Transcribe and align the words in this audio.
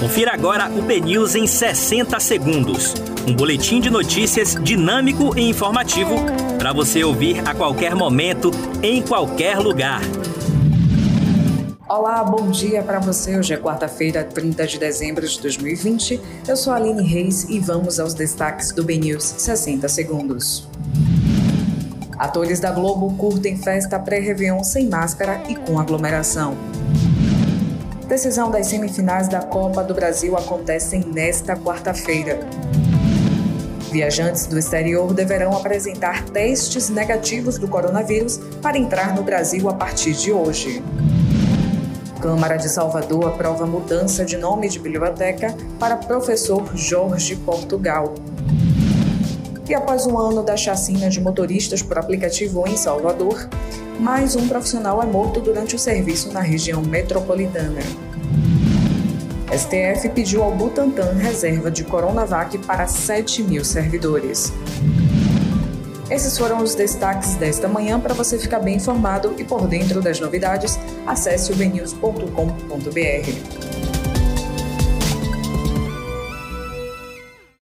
Confira 0.00 0.32
agora 0.32 0.70
o 0.70 0.80
BNews 0.80 1.34
em 1.34 1.46
60 1.46 2.18
segundos. 2.20 2.94
Um 3.28 3.36
boletim 3.36 3.82
de 3.82 3.90
notícias 3.90 4.54
dinâmico 4.54 5.38
e 5.38 5.42
informativo 5.42 6.14
para 6.58 6.72
você 6.72 7.04
ouvir 7.04 7.46
a 7.46 7.54
qualquer 7.54 7.94
momento, 7.94 8.50
em 8.82 9.02
qualquer 9.02 9.58
lugar. 9.58 10.00
Olá, 11.86 12.24
bom 12.24 12.50
dia 12.50 12.82
para 12.82 12.98
você. 12.98 13.38
Hoje 13.38 13.52
é 13.52 13.58
quarta-feira, 13.58 14.24
30 14.24 14.66
de 14.66 14.78
dezembro 14.78 15.28
de 15.28 15.38
2020. 15.38 16.18
Eu 16.48 16.56
sou 16.56 16.72
a 16.72 16.76
Aline 16.76 17.06
Reis 17.06 17.44
e 17.50 17.60
vamos 17.60 18.00
aos 18.00 18.14
destaques 18.14 18.72
do 18.72 18.82
BNews 18.82 19.22
60 19.22 19.86
segundos. 19.86 20.66
Atores 22.18 22.58
da 22.58 22.70
Globo 22.70 23.14
curtem 23.18 23.58
festa 23.58 23.98
pré-réveillon 23.98 24.64
sem 24.64 24.88
máscara 24.88 25.42
e 25.46 25.54
com 25.56 25.78
aglomeração. 25.78 26.56
Decisão 28.10 28.50
das 28.50 28.66
semifinais 28.66 29.28
da 29.28 29.40
Copa 29.40 29.84
do 29.84 29.94
Brasil 29.94 30.36
acontecem 30.36 30.98
nesta 30.98 31.54
quarta-feira. 31.54 32.40
Viajantes 33.92 34.48
do 34.48 34.58
exterior 34.58 35.14
deverão 35.14 35.56
apresentar 35.56 36.24
testes 36.24 36.88
negativos 36.88 37.56
do 37.56 37.68
coronavírus 37.68 38.38
para 38.60 38.76
entrar 38.76 39.14
no 39.14 39.22
Brasil 39.22 39.68
a 39.68 39.74
partir 39.74 40.14
de 40.14 40.32
hoje. 40.32 40.82
Câmara 42.20 42.56
de 42.56 42.68
Salvador 42.68 43.28
aprova 43.28 43.64
mudança 43.64 44.24
de 44.24 44.36
nome 44.36 44.68
de 44.68 44.80
biblioteca 44.80 45.54
para 45.78 45.96
professor 45.96 46.68
Jorge 46.76 47.36
Portugal. 47.36 48.14
E 49.68 49.72
após 49.72 50.04
um 50.04 50.18
ano 50.18 50.42
da 50.42 50.56
chacina 50.56 51.08
de 51.08 51.20
motoristas 51.20 51.80
por 51.80 51.96
aplicativo 51.96 52.66
em 52.66 52.76
Salvador, 52.76 53.48
mais 54.00 54.34
um 54.34 54.48
profissional 54.48 55.00
é 55.02 55.06
morto 55.06 55.40
durante 55.40 55.76
o 55.76 55.78
serviço 55.78 56.32
na 56.32 56.40
região 56.40 56.80
metropolitana. 56.80 57.80
STF 59.52 60.08
pediu 60.14 60.42
ao 60.42 60.52
Butantan 60.52 61.12
reserva 61.12 61.70
de 61.70 61.84
Coronavac 61.84 62.56
para 62.58 62.86
7 62.86 63.42
mil 63.42 63.62
servidores. 63.62 64.54
Esses 66.10 66.38
foram 66.38 66.62
os 66.62 66.74
destaques 66.74 67.34
desta 67.34 67.68
manhã. 67.68 68.00
Para 68.00 68.14
você 68.14 68.38
ficar 68.38 68.60
bem 68.60 68.76
informado 68.76 69.34
e 69.38 69.44
por 69.44 69.68
dentro 69.68 70.00
das 70.00 70.18
novidades, 70.18 70.78
acesse 71.06 71.52
o 71.52 71.56
bnews.com.br. 71.56 73.99